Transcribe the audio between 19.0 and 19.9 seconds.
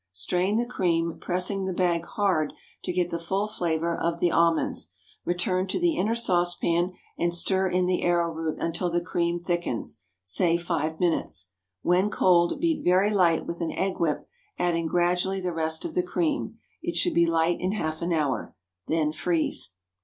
freeze.